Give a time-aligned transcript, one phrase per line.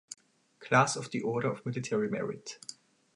[0.59, 2.57] Class of the Order of Military Merit.